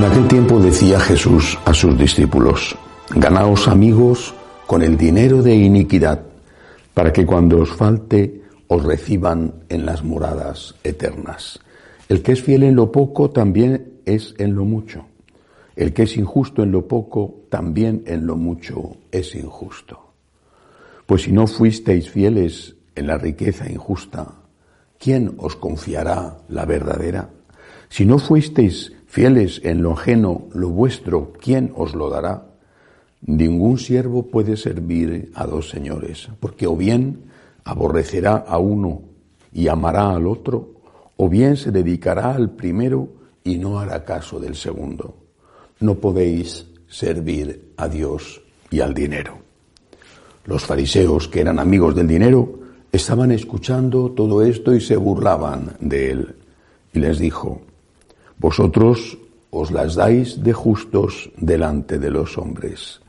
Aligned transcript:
En 0.00 0.06
aquel 0.06 0.28
tiempo 0.28 0.58
decía 0.58 0.98
Jesús 0.98 1.58
a 1.66 1.74
sus 1.74 1.98
discípulos, 1.98 2.74
ganaos 3.14 3.68
amigos 3.68 4.34
con 4.66 4.80
el 4.80 4.96
dinero 4.96 5.42
de 5.42 5.54
iniquidad, 5.54 6.22
para 6.94 7.12
que 7.12 7.26
cuando 7.26 7.58
os 7.58 7.68
falte 7.68 8.40
os 8.68 8.82
reciban 8.82 9.52
en 9.68 9.84
las 9.84 10.02
moradas 10.02 10.74
eternas. 10.84 11.60
El 12.08 12.22
que 12.22 12.32
es 12.32 12.42
fiel 12.42 12.62
en 12.62 12.76
lo 12.76 12.90
poco 12.90 13.28
también 13.28 14.00
es 14.06 14.34
en 14.38 14.54
lo 14.54 14.64
mucho. 14.64 15.04
El 15.76 15.92
que 15.92 16.04
es 16.04 16.16
injusto 16.16 16.62
en 16.62 16.72
lo 16.72 16.88
poco 16.88 17.42
también 17.50 18.02
en 18.06 18.26
lo 18.26 18.36
mucho 18.36 18.96
es 19.12 19.34
injusto. 19.34 20.14
Pues 21.04 21.24
si 21.24 21.32
no 21.32 21.46
fuisteis 21.46 22.08
fieles 22.08 22.74
en 22.94 23.06
la 23.06 23.18
riqueza 23.18 23.70
injusta, 23.70 24.32
¿quién 24.98 25.34
os 25.36 25.56
confiará 25.56 26.38
la 26.48 26.64
verdadera? 26.64 27.28
Si 27.90 28.06
no 28.06 28.18
fuisteis 28.18 28.92
fieles 29.10 29.60
en 29.64 29.82
lo 29.82 29.92
ajeno, 29.92 30.46
lo 30.54 30.68
vuestro, 30.68 31.32
¿quién 31.32 31.72
os 31.74 31.96
lo 31.96 32.08
dará? 32.10 32.46
Ningún 33.22 33.76
siervo 33.76 34.28
puede 34.28 34.56
servir 34.56 35.32
a 35.34 35.46
dos 35.46 35.68
señores, 35.68 36.28
porque 36.38 36.68
o 36.68 36.76
bien 36.76 37.24
aborrecerá 37.64 38.36
a 38.36 38.58
uno 38.58 39.02
y 39.52 39.66
amará 39.66 40.10
al 40.10 40.28
otro, 40.28 40.74
o 41.16 41.28
bien 41.28 41.56
se 41.56 41.72
dedicará 41.72 42.32
al 42.32 42.50
primero 42.50 43.08
y 43.42 43.58
no 43.58 43.80
hará 43.80 44.04
caso 44.04 44.38
del 44.38 44.54
segundo. 44.54 45.16
No 45.80 45.96
podéis 45.96 46.66
servir 46.88 47.72
a 47.76 47.88
Dios 47.88 48.40
y 48.70 48.78
al 48.78 48.94
dinero. 48.94 49.38
Los 50.44 50.64
fariseos, 50.64 51.26
que 51.26 51.40
eran 51.40 51.58
amigos 51.58 51.96
del 51.96 52.06
dinero, 52.06 52.60
estaban 52.92 53.32
escuchando 53.32 54.12
todo 54.12 54.42
esto 54.42 54.72
y 54.72 54.80
se 54.80 54.96
burlaban 54.96 55.76
de 55.80 56.12
él. 56.12 56.36
Y 56.92 57.00
les 57.00 57.18
dijo, 57.18 57.60
vosotros 58.40 59.18
os 59.50 59.70
las 59.70 59.94
dais 59.94 60.42
de 60.42 60.52
justos 60.52 61.30
delante 61.36 61.98
de 61.98 62.10
los 62.10 62.38
hombres, 62.38 63.00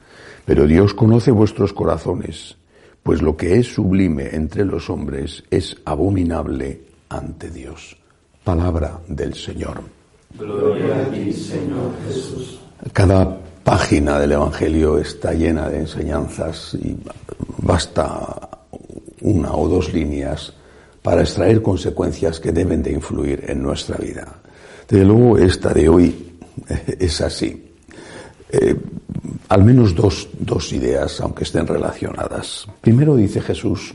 pero 0.43 0.67
Dios 0.67 0.93
conoce 0.93 1.31
vuestros 1.31 1.71
corazones, 1.71 2.57
pues 3.01 3.21
lo 3.21 3.37
que 3.37 3.57
es 3.57 3.73
sublime 3.73 4.35
entre 4.35 4.65
los 4.65 4.89
hombres 4.89 5.43
es 5.49 5.77
abominable 5.85 6.81
ante 7.07 7.49
Dios. 7.49 7.95
Palabra 8.43 8.99
del 9.07 9.33
Señor. 9.33 9.81
Gloria 10.37 10.97
a 10.97 11.11
ti, 11.11 11.31
Señor 11.31 11.91
Jesús. 12.07 12.59
Cada 12.91 13.37
página 13.63 14.19
del 14.19 14.33
Evangelio 14.33 14.97
está 14.97 15.33
llena 15.33 15.69
de 15.69 15.79
enseñanzas 15.79 16.73
y 16.73 16.97
basta 17.59 18.49
una 19.21 19.55
o 19.55 19.69
dos 19.69 19.93
líneas 19.93 20.53
para 21.01 21.21
extraer 21.21 21.61
consecuencias 21.61 22.39
que 22.39 22.51
deben 22.51 22.83
de 22.83 22.91
influir 22.91 23.45
en 23.47 23.61
nuestra 23.63 23.97
vida. 23.97 24.40
Desde 24.91 25.05
luego, 25.05 25.37
esta 25.37 25.73
de 25.73 25.87
hoy 25.87 26.33
es 26.99 27.21
así. 27.21 27.71
Eh, 28.49 28.75
al 29.47 29.63
menos 29.63 29.95
dos, 29.95 30.27
dos 30.37 30.73
ideas, 30.73 31.21
aunque 31.21 31.45
estén 31.45 31.65
relacionadas. 31.65 32.67
Primero 32.81 33.15
dice 33.15 33.39
Jesús, 33.39 33.93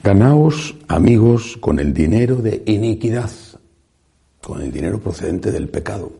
ganaos 0.00 0.76
amigos 0.86 1.56
con 1.60 1.80
el 1.80 1.92
dinero 1.92 2.36
de 2.36 2.62
iniquidad, 2.66 3.32
con 4.40 4.62
el 4.62 4.70
dinero 4.70 5.00
procedente 5.00 5.50
del 5.50 5.68
pecado, 5.68 6.12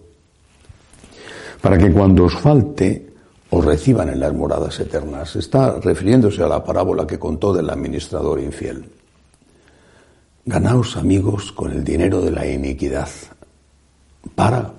para 1.60 1.78
que 1.78 1.92
cuando 1.92 2.24
os 2.24 2.34
falte 2.34 3.06
os 3.50 3.64
reciban 3.64 4.08
en 4.08 4.18
las 4.18 4.34
moradas 4.34 4.80
eternas. 4.80 5.36
Está 5.36 5.78
refiriéndose 5.78 6.42
a 6.42 6.48
la 6.48 6.64
parábola 6.64 7.06
que 7.06 7.20
contó 7.20 7.52
del 7.52 7.70
administrador 7.70 8.40
infiel. 8.40 8.84
Ganaos 10.44 10.96
amigos 10.96 11.52
con 11.52 11.70
el 11.70 11.84
dinero 11.84 12.20
de 12.20 12.32
la 12.32 12.46
iniquidad, 12.48 13.08
para 14.34 14.72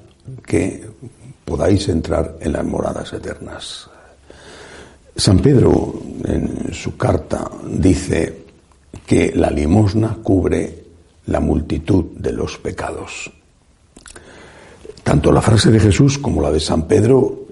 que 0.45 0.89
podáis 1.43 1.87
entrar 1.89 2.37
en 2.39 2.53
las 2.53 2.65
moradas 2.65 3.13
eternas. 3.13 3.89
San 5.15 5.39
Pedro 5.39 5.93
en 6.25 6.73
su 6.73 6.97
carta 6.97 7.49
dice 7.63 8.45
que 9.05 9.31
la 9.35 9.49
limosna 9.49 10.17
cubre 10.21 10.83
la 11.27 11.39
multitud 11.39 12.05
de 12.17 12.33
los 12.33 12.57
pecados. 12.57 13.31
Tanto 15.03 15.31
la 15.31 15.41
frase 15.41 15.71
de 15.71 15.79
Jesús 15.79 16.17
como 16.17 16.41
la 16.41 16.51
de 16.51 16.59
San 16.59 16.87
Pedro 16.87 17.45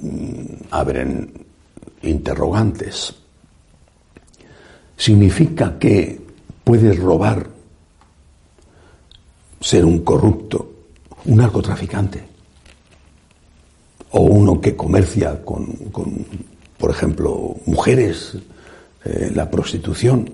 mm, 0.00 0.70
abren 0.70 1.32
interrogantes. 2.02 3.14
¿Significa 4.96 5.78
que 5.78 6.20
puedes 6.62 6.98
robar, 6.98 7.48
ser 9.60 9.84
un 9.84 10.04
corrupto, 10.04 10.69
un 11.26 11.36
narcotraficante 11.36 12.30
o 14.12 14.22
uno 14.22 14.60
que 14.60 14.76
comercia 14.76 15.42
con, 15.44 15.66
por 16.78 16.90
ejemplo, 16.90 17.56
mujeres, 17.66 18.36
eh, 19.04 19.30
la 19.34 19.50
prostitución. 19.50 20.28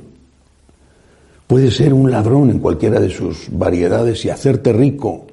Puede 1.47 1.71
ser 1.71 1.93
un 1.93 2.11
ladrón 2.11 2.51
en 2.51 2.59
cualquiera 2.59 2.99
de 3.01 3.11
sus 3.11 3.49
variedades 3.51 4.25
y 4.25 4.31
hacerte 4.31 4.73
rico 4.73 5.27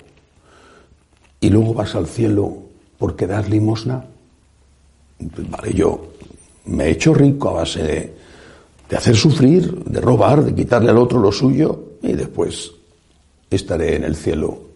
y 1.40 1.50
luego 1.50 1.74
vas 1.74 1.96
al 1.96 2.08
cielo 2.08 2.58
porque 2.98 3.28
das 3.28 3.50
limosna. 3.50 4.06
Vale, 5.20 5.74
yo 5.74 6.14
me 6.66 6.86
he 6.86 6.92
hecho 6.92 7.14
rico 7.14 7.50
a 7.50 7.54
base 7.54 7.82
de, 7.82 8.14
de 8.90 8.96
hacer 8.96 9.16
sufrir, 9.16 9.84
de 9.86 10.02
robar, 10.02 10.44
de 10.44 10.54
quitarle 10.54 10.92
al 10.92 10.98
otro 10.98 11.20
lo 11.20 11.32
suyo 11.32 11.98
y 12.02 12.14
después 12.14 12.72
estaré 13.50 13.96
en 13.96 14.04
el 14.04 14.16
cielo 14.16 14.73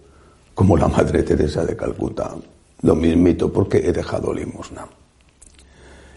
como 0.58 0.76
la 0.76 0.88
Madre 0.88 1.22
Teresa 1.22 1.64
de 1.64 1.76
Calcuta, 1.78 2.34
lo 2.82 2.96
mismito 2.96 3.54
porque 3.54 3.78
he 3.78 3.92
dejado 3.92 4.34
limosna. 4.34 4.88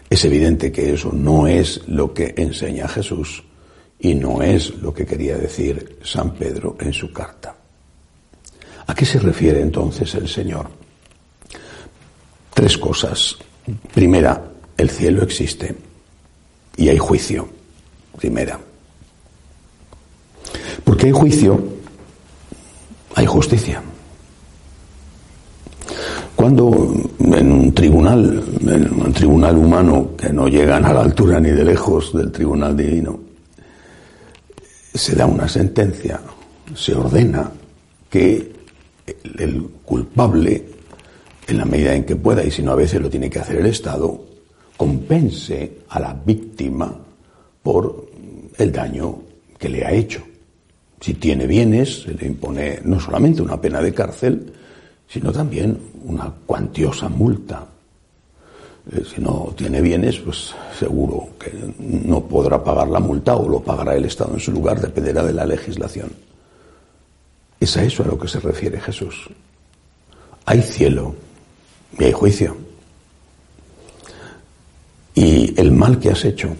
Es 0.09 0.25
evidente 0.25 0.71
que 0.71 0.91
eso 0.91 1.11
no 1.13 1.45
es 1.45 1.87
lo 1.87 2.11
que 2.11 2.33
enseña 2.35 2.87
Jesús 2.87 3.43
y 3.99 4.15
no 4.15 4.41
es 4.41 4.73
lo 4.77 4.91
que 4.95 5.05
quería 5.05 5.37
decir 5.37 5.99
San 6.03 6.33
Pedro 6.33 6.75
en 6.79 6.91
su 6.91 7.13
carta. 7.13 7.55
¿A 8.87 8.95
qué 8.95 9.05
se 9.05 9.19
refiere 9.19 9.61
entonces 9.61 10.15
el 10.15 10.27
Señor? 10.27 10.71
Tres 12.51 12.79
cosas. 12.79 13.37
Primera, 13.93 14.43
el 14.75 14.89
cielo 14.89 15.21
existe 15.21 15.75
y 16.77 16.89
hay 16.89 16.97
juicio. 16.97 17.47
Primera. 18.17 18.59
Porque 20.83 21.05
hay 21.05 21.11
juicio, 21.11 21.63
hay 23.13 23.27
justicia. 23.27 23.83
Cuando 26.41 26.91
en 27.19 27.51
un 27.51 27.71
tribunal, 27.71 28.43
en 28.61 28.99
un 28.99 29.13
tribunal 29.13 29.55
humano 29.57 30.15
que 30.17 30.33
no 30.33 30.47
llegan 30.47 30.83
a 30.85 30.91
la 30.91 31.01
altura 31.01 31.39
ni 31.39 31.51
de 31.51 31.63
lejos 31.63 32.11
del 32.13 32.31
tribunal 32.31 32.75
divino, 32.75 33.19
se 34.91 35.15
da 35.15 35.27
una 35.27 35.47
sentencia, 35.47 36.19
se 36.73 36.95
ordena 36.95 37.51
que 38.09 38.53
el 39.37 39.69
culpable, 39.85 40.65
en 41.45 41.57
la 41.59 41.65
medida 41.65 41.93
en 41.93 42.05
que 42.05 42.15
pueda, 42.15 42.43
y 42.43 42.49
si 42.49 42.63
no 42.63 42.71
a 42.71 42.75
veces 42.75 42.99
lo 42.99 43.07
tiene 43.11 43.29
que 43.29 43.37
hacer 43.37 43.57
el 43.57 43.67
Estado, 43.67 44.25
compense 44.75 45.81
a 45.89 45.99
la 45.99 46.19
víctima 46.25 46.91
por 47.61 48.07
el 48.57 48.71
daño 48.71 49.15
que 49.59 49.69
le 49.69 49.85
ha 49.85 49.91
hecho. 49.91 50.23
Si 50.99 51.13
tiene 51.13 51.45
bienes, 51.45 52.01
se 52.01 52.15
le 52.15 52.25
impone 52.25 52.79
no 52.83 52.99
solamente 52.99 53.43
una 53.43 53.61
pena 53.61 53.79
de 53.79 53.93
cárcel, 53.93 54.53
sino 55.11 55.31
también 55.31 55.77
una 56.05 56.31
cuantiosa 56.45 57.09
multa. 57.09 57.65
Eh, 58.91 59.03
si 59.13 59.21
no 59.21 59.53
tiene 59.57 59.81
bienes, 59.81 60.19
pues 60.19 60.53
seguro 60.79 61.29
que 61.37 61.51
no 61.79 62.21
podrá 62.21 62.63
pagar 62.63 62.87
la 62.87 62.99
multa 62.99 63.35
o 63.35 63.47
lo 63.49 63.59
pagará 63.59 63.95
el 63.95 64.05
Estado 64.05 64.33
en 64.33 64.39
su 64.39 64.51
lugar, 64.51 64.79
dependerá 64.79 65.23
de 65.23 65.33
la 65.33 65.45
legislación. 65.45 66.11
Es 67.59 67.75
a 67.77 67.83
eso 67.83 68.03
a 68.03 68.07
lo 68.07 68.17
que 68.17 68.27
se 68.27 68.39
refiere 68.39 68.79
Jesús. 68.79 69.29
Hay 70.45 70.61
cielo 70.61 71.13
y 71.99 72.05
hay 72.05 72.11
juicio. 72.13 72.55
Y 75.13 75.59
el 75.59 75.73
mal 75.73 75.99
que 75.99 76.09
has 76.09 76.23
hecho 76.23 76.55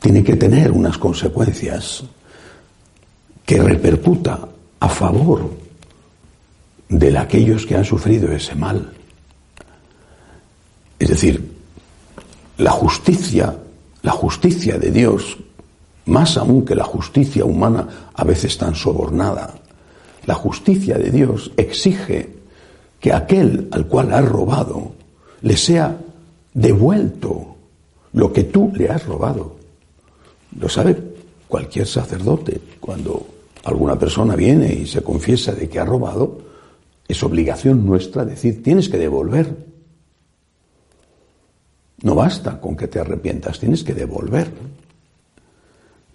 tiene 0.00 0.24
que 0.24 0.34
tener 0.34 0.72
unas 0.72 0.98
consecuencias 0.98 2.02
que 3.46 3.62
repercuta 3.62 4.40
a 4.80 4.88
favor 4.88 5.62
de 6.88 7.16
aquellos 7.18 7.66
que 7.66 7.76
han 7.76 7.84
sufrido 7.84 8.30
ese 8.32 8.54
mal. 8.54 8.92
Es 10.98 11.08
decir, 11.08 11.52
la 12.58 12.70
justicia, 12.70 13.56
la 14.02 14.12
justicia 14.12 14.78
de 14.78 14.90
Dios, 14.90 15.36
más 16.06 16.36
aún 16.36 16.64
que 16.64 16.74
la 16.74 16.84
justicia 16.84 17.44
humana, 17.44 18.10
a 18.14 18.24
veces 18.24 18.56
tan 18.58 18.74
sobornada, 18.74 19.54
la 20.26 20.34
justicia 20.34 20.98
de 20.98 21.10
Dios 21.10 21.50
exige 21.56 22.30
que 23.00 23.12
aquel 23.12 23.68
al 23.72 23.86
cual 23.86 24.12
has 24.12 24.24
robado 24.24 24.92
le 25.42 25.56
sea 25.56 25.98
devuelto 26.54 27.56
lo 28.12 28.32
que 28.32 28.44
tú 28.44 28.70
le 28.74 28.88
has 28.88 29.04
robado. 29.06 29.56
Lo 30.58 30.68
sabe 30.68 30.96
cualquier 31.48 31.86
sacerdote. 31.86 32.60
Cuando 32.78 33.26
alguna 33.64 33.98
persona 33.98 34.36
viene 34.36 34.72
y 34.72 34.86
se 34.86 35.02
confiesa 35.02 35.52
de 35.52 35.68
que 35.68 35.78
ha 35.78 35.84
robado, 35.84 36.38
es 37.12 37.22
obligación 37.22 37.86
nuestra 37.86 38.24
decir, 38.24 38.62
tienes 38.62 38.88
que 38.88 38.98
devolver. 38.98 39.54
No 42.02 42.14
basta 42.14 42.60
con 42.60 42.76
que 42.76 42.88
te 42.88 42.98
arrepientas, 42.98 43.58
tienes 43.58 43.84
que 43.84 43.94
devolver. 43.94 44.50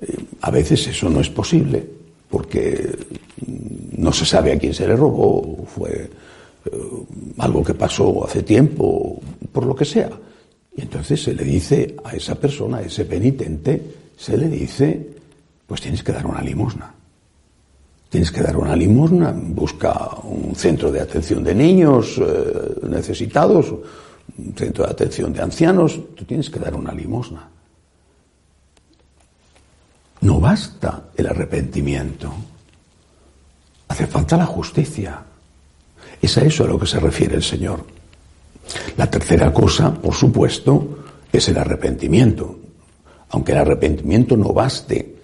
Eh, 0.02 0.26
a 0.42 0.52
veces 0.52 0.88
eso 0.88 1.10
no 1.10 1.22
es 1.22 1.30
posible 1.30 1.88
porque 2.30 2.96
no 3.98 4.12
se 4.12 4.26
sabe 4.26 4.52
a 4.52 4.60
quién 4.60 4.74
se 4.74 4.88
le 4.88 4.96
robó, 4.96 5.66
fue 5.66 6.10
eh, 6.66 6.70
algo 7.38 7.64
que 7.64 7.74
pasó 7.74 8.26
hace 8.26 8.44
tiempo, 8.44 9.22
por 9.52 9.66
lo 9.66 9.76
que 9.76 9.86
sea. 9.86 10.10
Y 10.76 10.82
entonces 10.82 11.24
se 11.24 11.34
le 11.34 11.44
dice 11.44 11.96
a 12.04 12.16
esa 12.16 12.36
persona, 12.36 12.78
a 12.78 12.82
ese 12.82 13.06
penitente, 13.06 13.82
se 14.16 14.38
le 14.38 14.48
dice, 14.50 15.08
pues 15.66 15.82
tienes 15.82 16.04
que 16.04 16.12
dar 16.12 16.26
una 16.26 16.42
limosna. 16.42 16.94
Tienes 18.10 18.32
que 18.32 18.42
dar 18.42 18.56
una 18.56 18.76
limosna, 18.76 19.34
busca 19.36 20.10
un 20.24 20.56
centro 20.56 20.92
de 20.92 21.02
atención 21.02 21.44
de 21.44 21.54
niños 21.54 22.18
eh, 22.18 22.88
necesitados, 22.90 23.72
un 23.72 24.54
centro 24.56 24.86
de 24.86 24.92
atención 24.92 25.34
de 25.34 25.42
ancianos, 25.42 26.00
tú 26.16 26.24
tienes 26.26 26.50
que 26.50 26.60
dar 26.60 26.74
una 26.76 26.94
limosna. 26.94 27.50
No 30.22 30.40
basta 30.40 31.10
el 31.16 31.28
arrepentimiento, 31.28 32.34
hace 33.88 34.08
falta 34.08 34.38
la 34.38 34.46
justicia. 34.46 35.24
Es 36.22 36.38
a 36.38 36.42
eso 36.42 36.64
a 36.64 36.68
lo 36.68 36.80
que 36.80 36.88
se 36.88 37.00
refiere 37.00 37.36
el 37.36 37.44
Señor. 37.44 37.86
La 38.96 39.10
tercera 39.10 39.54
cosa, 39.54 39.94
por 39.94 40.16
supuesto, 40.16 41.04
es 41.32 41.48
el 41.50 41.58
arrepentimiento 41.58 42.58
aunque 43.30 43.52
el 43.52 43.60
arrepentimiento 43.60 44.38
no 44.38 44.54
baste, 44.54 45.17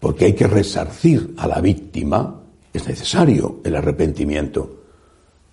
porque 0.00 0.24
hay 0.24 0.32
que 0.32 0.46
resarcir 0.46 1.34
a 1.36 1.46
la 1.46 1.60
víctima, 1.60 2.40
es 2.72 2.88
necesario 2.88 3.60
el 3.62 3.76
arrepentimiento. 3.76 4.78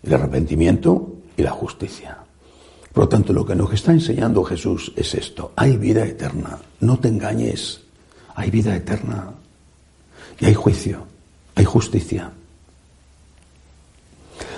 El 0.01 0.13
arrepentimiento 0.13 1.15
y 1.35 1.43
la 1.43 1.51
justicia. 1.51 2.17
Por 2.93 3.03
lo 3.03 3.09
tanto, 3.09 3.33
lo 3.33 3.45
que 3.45 3.55
nos 3.55 3.71
está 3.73 3.91
enseñando 3.91 4.43
Jesús 4.43 4.93
es 4.95 5.13
esto. 5.13 5.51
Hay 5.55 5.77
vida 5.77 6.05
eterna. 6.05 6.57
No 6.79 6.97
te 6.97 7.09
engañes. 7.09 7.81
Hay 8.35 8.49
vida 8.49 8.75
eterna. 8.75 9.31
Y 10.39 10.45
hay 10.45 10.53
juicio. 10.53 11.05
Hay 11.55 11.65
justicia. 11.65 12.31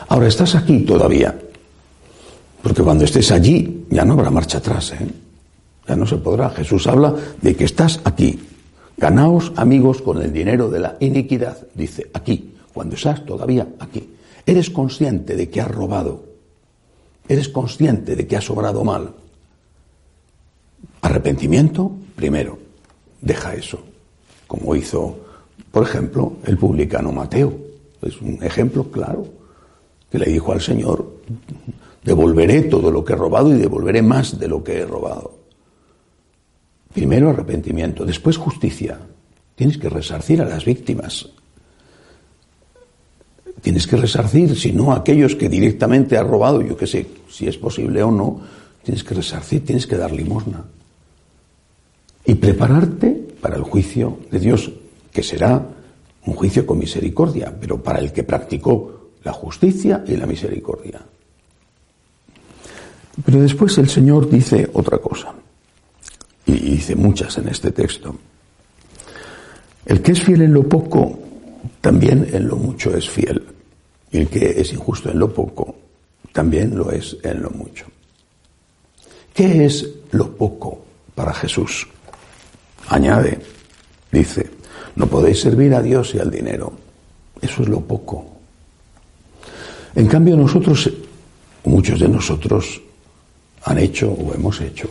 Ahora 0.07 0.27
estás 0.27 0.55
aquí 0.55 0.81
todavía. 0.81 1.37
Porque 2.61 2.83
cuando 2.83 3.05
estés 3.05 3.31
allí 3.31 3.85
ya 3.89 4.05
no 4.05 4.13
habrá 4.13 4.29
marcha 4.29 4.59
atrás. 4.59 4.91
¿eh? 4.91 5.07
Ya 5.87 5.95
no 5.95 6.05
se 6.05 6.17
podrá. 6.17 6.49
Jesús 6.51 6.85
habla 6.87 7.15
de 7.41 7.55
que 7.55 7.65
estás 7.65 7.99
aquí. 8.03 8.39
Ganaos 8.99 9.53
amigos 9.55 10.01
con 10.01 10.21
el 10.21 10.33
dinero 10.33 10.69
de 10.69 10.81
la 10.81 10.97
iniquidad. 10.99 11.57
Dice 11.73 12.09
aquí, 12.13 12.55
cuando 12.73 12.95
estás 12.95 13.25
todavía 13.25 13.65
aquí. 13.79 14.09
Eres 14.45 14.69
consciente 14.69 15.37
de 15.37 15.49
que 15.49 15.61
has 15.61 15.71
robado. 15.71 16.25
Eres 17.25 17.47
consciente 17.47 18.17
de 18.17 18.27
que 18.27 18.35
has 18.35 18.49
obrado 18.49 18.83
mal. 18.83 19.13
Arrepentimiento, 20.99 21.93
primero. 22.17 22.59
Deja 23.21 23.53
eso. 23.53 23.79
Como 24.47 24.75
hizo, 24.75 25.17
por 25.71 25.83
ejemplo, 25.83 26.33
el 26.43 26.57
publicano 26.57 27.13
Mateo. 27.13 27.53
Es 28.01 28.21
un 28.21 28.43
ejemplo 28.43 28.91
claro. 28.91 29.25
Que 30.11 30.19
le 30.19 30.25
dijo 30.25 30.51
al 30.51 30.59
Señor, 30.59 31.21
devolveré 32.03 32.63
todo 32.63 32.91
lo 32.91 33.05
que 33.05 33.13
he 33.13 33.15
robado 33.15 33.55
y 33.55 33.59
devolveré 33.59 34.01
más 34.01 34.37
de 34.37 34.49
lo 34.49 34.61
que 34.61 34.79
he 34.79 34.85
robado. 34.85 35.38
Primero 36.93 37.29
arrepentimiento, 37.29 38.05
después 38.05 38.37
justicia. 38.37 38.99
Tienes 39.55 39.77
que 39.77 39.89
resarcir 39.89 40.41
a 40.41 40.45
las 40.45 40.65
víctimas. 40.65 41.29
Tienes 43.61 43.85
que 43.85 43.97
resarcir, 43.97 44.55
si 44.57 44.71
no 44.71 44.91
a 44.91 44.97
aquellos 44.97 45.35
que 45.35 45.49
directamente 45.49 46.17
ha 46.17 46.23
robado, 46.23 46.61
yo 46.61 46.77
qué 46.77 46.87
sé, 46.87 47.05
si 47.29 47.47
es 47.47 47.57
posible 47.57 48.01
o 48.01 48.11
no, 48.11 48.41
tienes 48.83 49.03
que 49.03 49.13
resarcir, 49.13 49.65
tienes 49.65 49.85
que 49.85 49.97
dar 49.97 50.11
limosna. 50.11 50.63
Y 52.25 52.35
prepararte 52.35 53.09
para 53.41 53.57
el 53.57 53.63
juicio 53.63 54.19
de 54.31 54.39
Dios, 54.39 54.71
que 55.11 55.23
será 55.23 55.67
un 56.25 56.33
juicio 56.33 56.65
con 56.65 56.79
misericordia, 56.79 57.53
pero 57.59 57.83
para 57.83 57.99
el 57.99 58.13
que 58.13 58.23
practicó 58.23 59.11
la 59.23 59.33
justicia 59.33 60.03
y 60.07 60.15
la 60.15 60.25
misericordia. 60.25 61.01
Pero 63.25 63.41
después 63.41 63.77
el 63.77 63.89
Señor 63.89 64.29
dice 64.29 64.69
otra 64.73 64.99
cosa 64.99 65.33
y 66.55 66.75
dice 66.75 66.95
muchas 66.95 67.37
en 67.37 67.47
este 67.49 67.71
texto. 67.71 68.15
El 69.85 70.01
que 70.01 70.11
es 70.11 70.23
fiel 70.23 70.41
en 70.41 70.53
lo 70.53 70.67
poco, 70.67 71.19
también 71.81 72.27
en 72.31 72.47
lo 72.47 72.55
mucho 72.55 72.95
es 72.95 73.09
fiel. 73.09 73.43
Y 74.11 74.19
el 74.19 74.27
que 74.27 74.59
es 74.59 74.73
injusto 74.73 75.09
en 75.09 75.19
lo 75.19 75.33
poco, 75.33 75.75
también 76.33 76.77
lo 76.77 76.91
es 76.91 77.17
en 77.23 77.41
lo 77.41 77.49
mucho. 77.51 77.85
¿Qué 79.33 79.65
es 79.65 79.87
lo 80.11 80.35
poco 80.35 80.83
para 81.15 81.33
Jesús? 81.33 81.87
Añade, 82.87 83.39
dice, 84.11 84.49
no 84.95 85.07
podéis 85.07 85.41
servir 85.41 85.73
a 85.73 85.81
Dios 85.81 86.15
y 86.15 86.19
al 86.19 86.31
dinero. 86.31 86.73
Eso 87.41 87.63
es 87.63 87.69
lo 87.69 87.81
poco. 87.81 88.25
En 89.95 90.07
cambio 90.07 90.35
nosotros, 90.35 90.89
muchos 91.65 91.99
de 91.99 92.07
nosotros 92.07 92.81
han 93.63 93.77
hecho 93.77 94.11
o 94.11 94.33
hemos 94.33 94.59
hecho 94.61 94.89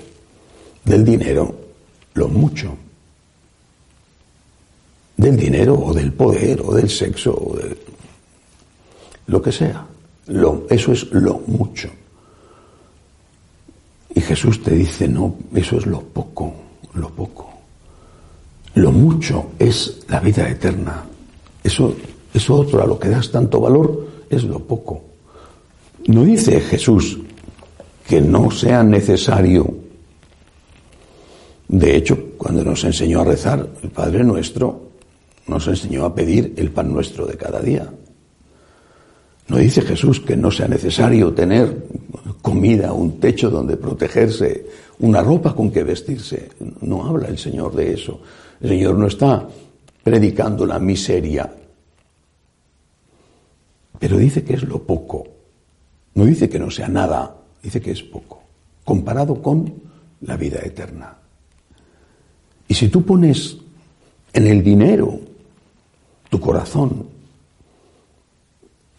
del 0.84 1.04
dinero 1.04 1.54
lo 2.14 2.28
mucho. 2.28 2.76
Del 5.16 5.36
dinero 5.36 5.74
o 5.74 5.92
del 5.92 6.12
poder 6.12 6.60
o 6.62 6.74
del 6.74 6.88
sexo 6.88 7.34
o 7.34 7.56
de 7.56 7.76
lo 9.26 9.42
que 9.42 9.52
sea. 9.52 9.86
Lo, 10.28 10.66
eso 10.68 10.92
es 10.92 11.10
lo 11.12 11.40
mucho. 11.46 11.88
Y 14.14 14.20
Jesús 14.20 14.62
te 14.62 14.74
dice, 14.74 15.08
no, 15.08 15.36
eso 15.54 15.78
es 15.78 15.86
lo 15.86 16.00
poco, 16.00 16.52
lo 16.94 17.08
poco. 17.10 17.48
Lo 18.74 18.92
mucho 18.92 19.52
es 19.58 20.00
la 20.08 20.20
vida 20.20 20.48
eterna. 20.48 21.04
Eso, 21.62 21.94
eso 22.32 22.54
otro 22.54 22.82
a 22.82 22.86
lo 22.86 22.98
que 22.98 23.08
das 23.08 23.30
tanto 23.30 23.60
valor 23.60 24.08
es 24.30 24.44
lo 24.44 24.60
poco. 24.60 25.02
No 26.06 26.24
dice 26.24 26.60
Jesús 26.60 27.18
que 28.06 28.20
no 28.20 28.50
sea 28.50 28.82
necesario 28.82 29.87
de 31.68 31.96
hecho, 31.96 32.30
cuando 32.38 32.64
nos 32.64 32.82
enseñó 32.84 33.20
a 33.20 33.24
rezar 33.24 33.68
el 33.82 33.90
Padre 33.90 34.24
Nuestro, 34.24 34.88
nos 35.46 35.66
enseñó 35.68 36.06
a 36.06 36.14
pedir 36.14 36.54
el 36.56 36.70
pan 36.70 36.92
nuestro 36.92 37.26
de 37.26 37.36
cada 37.36 37.60
día. 37.60 37.90
No 39.48 39.56
dice 39.56 39.82
Jesús 39.82 40.20
que 40.20 40.36
no 40.36 40.50
sea 40.50 40.68
necesario 40.68 41.32
tener 41.32 41.86
comida, 42.42 42.92
un 42.92 43.18
techo 43.18 43.50
donde 43.50 43.76
protegerse, 43.76 44.66
una 45.00 45.22
ropa 45.22 45.54
con 45.54 45.70
que 45.70 45.84
vestirse. 45.84 46.50
No 46.82 47.06
habla 47.06 47.28
el 47.28 47.38
Señor 47.38 47.74
de 47.74 47.92
eso. 47.92 48.20
El 48.60 48.70
Señor 48.70 48.96
no 48.96 49.06
está 49.06 49.46
predicando 50.02 50.66
la 50.66 50.78
miseria, 50.78 51.50
pero 53.98 54.16
dice 54.16 54.42
que 54.42 54.54
es 54.54 54.62
lo 54.62 54.82
poco. 54.82 55.26
No 56.14 56.24
dice 56.24 56.48
que 56.48 56.58
no 56.58 56.70
sea 56.70 56.88
nada, 56.88 57.34
dice 57.62 57.80
que 57.80 57.92
es 57.92 58.02
poco, 58.02 58.42
comparado 58.84 59.40
con 59.40 59.72
la 60.22 60.36
vida 60.36 60.60
eterna. 60.62 61.16
Y 62.68 62.74
si 62.74 62.88
tú 62.88 63.02
pones 63.02 63.56
en 64.32 64.46
el 64.46 64.62
dinero 64.62 65.18
tu 66.28 66.38
corazón, 66.38 67.08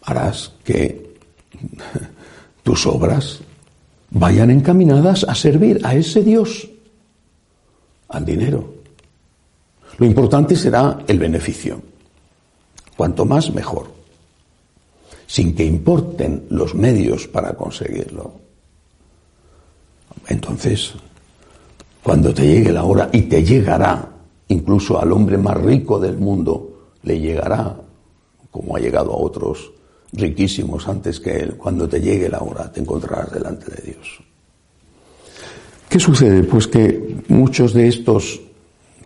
harás 0.02 0.52
que 0.64 1.14
tus 2.62 2.86
obras 2.86 3.40
vayan 4.10 4.50
encaminadas 4.50 5.24
a 5.24 5.34
servir 5.34 5.80
a 5.84 5.94
ese 5.94 6.22
Dios, 6.22 6.68
al 8.08 8.24
dinero. 8.24 8.74
Lo 9.98 10.06
importante 10.06 10.56
será 10.56 10.98
el 11.06 11.18
beneficio. 11.18 11.80
Cuanto 12.96 13.24
más, 13.24 13.52
mejor. 13.54 13.92
Sin 15.26 15.54
que 15.54 15.64
importen 15.64 16.46
los 16.50 16.74
medios 16.74 17.28
para 17.28 17.54
conseguirlo. 17.54 18.32
Entonces, 20.26 20.94
cuando 22.02 22.32
te 22.32 22.46
llegue 22.46 22.72
la 22.72 22.84
hora, 22.84 23.10
y 23.12 23.22
te 23.22 23.42
llegará, 23.42 24.08
incluso 24.48 25.00
al 25.00 25.12
hombre 25.12 25.36
más 25.38 25.56
rico 25.60 25.98
del 25.98 26.16
mundo, 26.16 26.94
le 27.02 27.18
llegará, 27.18 27.76
como 28.50 28.76
ha 28.76 28.80
llegado 28.80 29.12
a 29.12 29.16
otros 29.16 29.72
riquísimos 30.12 30.88
antes 30.88 31.20
que 31.20 31.36
él, 31.36 31.56
cuando 31.56 31.88
te 31.88 32.00
llegue 32.00 32.28
la 32.28 32.40
hora, 32.40 32.70
te 32.70 32.80
encontrarás 32.80 33.30
delante 33.32 33.70
de 33.70 33.92
Dios. 33.92 34.20
¿Qué 35.88 35.98
sucede? 35.98 36.44
Pues 36.44 36.66
que 36.68 37.16
muchos 37.28 37.74
de 37.74 37.88
estos 37.88 38.40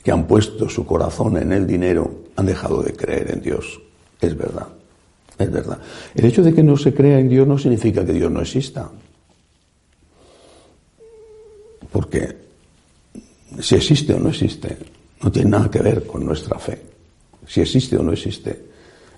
que 0.03 0.13
han 0.13 0.27
puesto 0.27 0.69
su 0.69 0.85
corazón 0.85 1.39
en 1.39 1.53
el 1.53 1.67
dinero 1.67 2.25
han 2.37 2.47
dejado 2.47 2.83
de 2.83 2.93
creer 2.93 3.31
en 3.33 3.41
Dios. 3.41 3.81
Es 4.21 4.37
verdad, 4.37 4.69
es 5.39 5.51
verdad. 5.51 5.79
El 6.15 6.27
hecho 6.27 6.43
de 6.43 6.55
que 6.55 6.63
no 6.63 6.77
se 6.77 6.93
crea 6.93 7.19
en 7.19 7.29
Dios 7.29 7.49
no 7.49 7.59
significa 7.59 8.05
que 8.05 8.13
Dios 8.13 8.31
no 8.31 8.41
exista. 8.43 8.91
Porque 11.91 12.44
si 13.61 13.75
existe 13.75 14.15
o 14.15 14.19
no 14.19 14.31
existe, 14.31 14.79
no 15.23 15.31
tiene 15.31 15.51
nada 15.51 15.71
que 15.71 15.81
ver 15.81 16.07
con 16.07 16.25
nuestra 16.25 16.59
fe. 16.59 16.83
Si 17.47 17.61
existe 17.61 17.97
o 17.97 18.03
no 18.03 18.13
existe, 18.13 18.65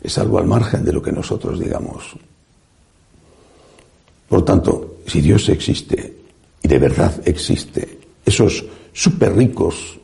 es 0.02 0.18
algo 0.18 0.38
al 0.38 0.46
margen 0.46 0.84
de 0.84 0.92
lo 0.92 1.02
que 1.02 1.12
nosotros 1.12 1.58
digamos. 1.58 2.16
Por 4.28 4.44
tanto, 4.44 4.96
si 5.06 5.20
Dios 5.20 5.48
existe, 5.48 6.16
y 6.62 6.68
de 6.68 6.78
verdad 6.78 7.14
existe, 7.24 7.98
esos 8.24 8.64
súper 8.92 9.36
ricos 9.36 9.98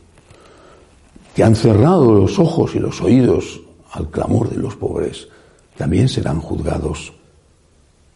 que 1.35 1.43
han 1.43 1.57
cerrado 1.57 2.13
los 2.13 2.39
ojos 2.39 2.75
y 2.75 2.79
los 2.79 3.01
oídos 3.01 3.61
al 3.93 4.11
clamor 4.11 4.51
de 4.51 4.57
los 4.57 4.77
pobres, 4.77 5.29
también 5.77 6.09
serán 6.09 6.41
juzgados 6.41 7.13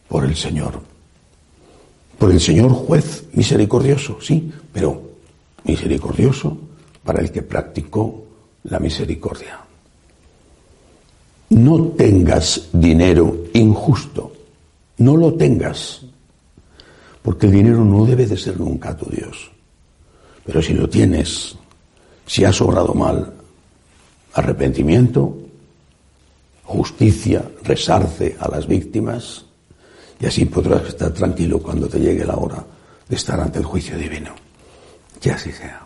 por 0.08 0.24
el 0.24 0.36
Señor. 0.36 0.80
Por 2.18 2.30
el 2.30 2.40
Señor 2.40 2.72
juez 2.72 3.24
misericordioso, 3.32 4.18
sí, 4.20 4.50
pero 4.72 5.02
misericordioso 5.66 6.56
para 7.04 7.20
el 7.20 7.30
que 7.30 7.42
practicó 7.42 8.24
la 8.64 8.78
misericordia. 8.78 9.60
No 11.50 11.88
tengas 11.96 12.68
dinero 12.72 13.44
injusto, 13.52 14.32
no 14.98 15.16
lo 15.16 15.34
tengas, 15.34 16.02
porque 17.22 17.46
el 17.46 17.52
dinero 17.52 17.84
no 17.84 18.04
debe 18.04 18.26
de 18.26 18.36
ser 18.36 18.58
nunca 18.58 18.96
tu 18.96 19.08
Dios. 19.10 19.50
Pero 20.44 20.62
si 20.62 20.74
lo 20.74 20.88
tienes, 20.88 21.56
si 22.26 22.44
has 22.44 22.60
obrado 22.60 22.94
mal, 22.94 23.32
arrepentimiento, 24.34 25.36
justicia, 26.64 27.48
resarce 27.62 28.36
a 28.38 28.48
las 28.48 28.66
víctimas, 28.66 29.44
y 30.18 30.26
así 30.26 30.46
podrás 30.46 30.88
estar 30.88 31.12
tranquilo 31.12 31.60
cuando 31.60 31.88
te 31.88 32.00
llegue 32.00 32.24
la 32.24 32.36
hora 32.36 32.64
de 33.08 33.16
estar 33.16 33.38
ante 33.38 33.58
el 33.58 33.64
juicio 33.64 33.96
divino. 33.96 34.45
Que 35.20 35.30
así 35.30 35.52
sea. 35.52 35.85